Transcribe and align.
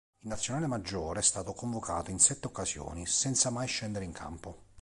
In 0.23 0.29
nazionale 0.31 0.65
maggiore 0.65 1.19
è 1.19 1.21
stato 1.21 1.53
convocato 1.53 2.09
in 2.09 2.17
sette 2.17 2.47
occasioni, 2.47 3.05
senza 3.05 3.51
mai 3.51 3.67
scendere 3.67 4.03
in 4.03 4.13
campo. 4.13 4.63